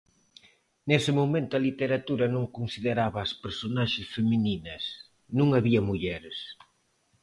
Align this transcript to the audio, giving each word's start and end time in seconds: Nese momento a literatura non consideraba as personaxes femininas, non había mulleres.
Nese 0.89 1.11
momento 1.19 1.51
a 1.55 1.63
literatura 1.67 2.25
non 2.35 2.53
consideraba 2.57 3.19
as 3.25 3.31
personaxes 3.43 4.07
femininas, 4.15 4.83
non 5.37 5.47
había 5.57 5.81
mulleres. 5.89 6.37